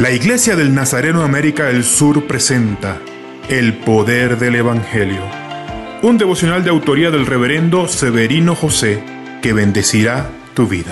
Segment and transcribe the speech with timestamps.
[0.00, 3.02] La Iglesia del Nazareno América del Sur presenta
[3.50, 5.20] El Poder del Evangelio,
[6.02, 9.04] un devocional de autoría del reverendo Severino José
[9.42, 10.90] que bendecirá tu vida.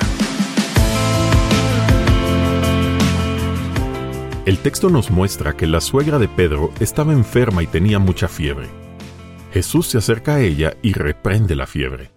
[4.44, 8.66] El texto nos muestra que la suegra de Pedro estaba enferma y tenía mucha fiebre.
[9.54, 12.10] Jesús se acerca a ella y reprende la fiebre.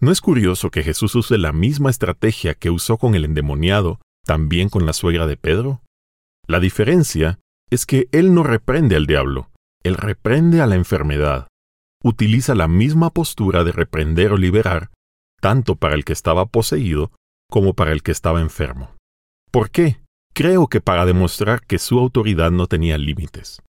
[0.00, 4.68] ¿No es curioso que Jesús use la misma estrategia que usó con el endemoniado, también
[4.68, 5.80] con la suegra de Pedro?
[6.48, 9.50] La diferencia es que Él no reprende al diablo,
[9.84, 11.48] Él reprende a la enfermedad.
[12.02, 14.90] Utiliza la misma postura de reprender o liberar,
[15.42, 17.12] tanto para el que estaba poseído
[17.50, 18.96] como para el que estaba enfermo.
[19.50, 20.00] ¿Por qué?
[20.32, 23.60] Creo que para demostrar que su autoridad no tenía límites.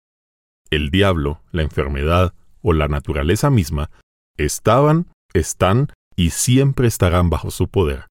[0.70, 3.90] El diablo, la enfermedad o la naturaleza misma
[4.38, 8.06] estaban, están y siempre estarán bajo su poder.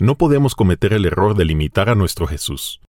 [0.00, 2.80] No podemos cometer el error de limitar a nuestro Jesús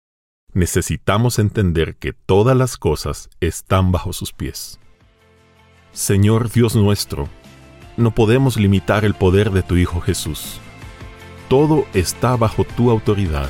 [0.53, 4.79] necesitamos entender que todas las cosas están bajo sus pies.
[5.91, 7.27] Señor Dios nuestro,
[7.97, 10.59] no podemos limitar el poder de tu Hijo Jesús.
[11.49, 13.49] Todo está bajo tu autoridad.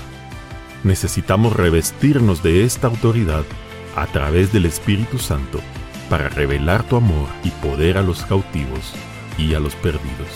[0.83, 3.43] Necesitamos revestirnos de esta autoridad
[3.95, 5.59] a través del Espíritu Santo
[6.09, 8.93] para revelar tu amor y poder a los cautivos
[9.37, 10.29] y a los perdidos.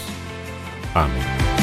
[0.94, 1.55] Amén.